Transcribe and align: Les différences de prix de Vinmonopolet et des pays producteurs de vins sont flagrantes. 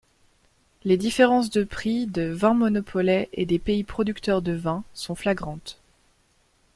Les 0.83 0.97
différences 0.97 1.51
de 1.51 1.63
prix 1.63 2.07
de 2.07 2.23
Vinmonopolet 2.23 3.29
et 3.33 3.45
des 3.45 3.59
pays 3.59 3.83
producteurs 3.83 4.41
de 4.41 4.51
vins 4.53 4.83
sont 4.95 5.13
flagrantes. 5.13 5.79